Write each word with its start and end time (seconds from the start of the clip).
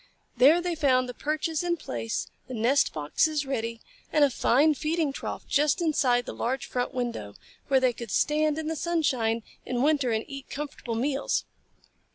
There 0.35 0.61
they 0.61 0.73
found 0.73 1.07
the 1.07 1.13
perches 1.13 1.61
in 1.63 1.77
place, 1.77 2.25
the 2.47 2.55
nest 2.55 2.91
boxes 2.91 3.45
ready, 3.45 3.81
and 4.11 4.23
a 4.23 4.31
fine 4.31 4.73
feeding 4.73 5.13
trough 5.13 5.45
just 5.47 5.79
inside 5.79 6.25
the 6.25 6.33
large 6.33 6.65
front 6.65 6.91
window, 6.91 7.35
where 7.67 7.79
they 7.79 7.93
could 7.93 8.09
stand 8.09 8.57
in 8.57 8.65
the 8.65 8.75
sunshine 8.75 9.43
in 9.63 9.83
winter 9.83 10.09
and 10.11 10.25
eat 10.27 10.49
comfortable 10.49 10.95
meals. 10.95 11.45